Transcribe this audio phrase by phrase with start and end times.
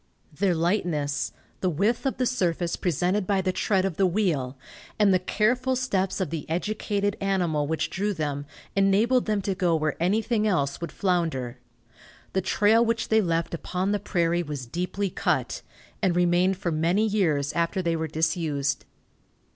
[0.33, 4.57] Their lightness, the width of the surface presented by the tread of the wheel
[4.97, 9.75] and the careful steps of the educated animal which drew them, enabled them to go
[9.75, 11.59] where anything else would flounder.
[12.33, 15.61] The trail which they left upon the prairie was deeply cut,
[16.01, 18.85] and remained for many years after they were disused.